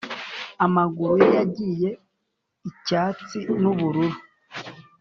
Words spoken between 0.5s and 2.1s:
amaguru ye yagiye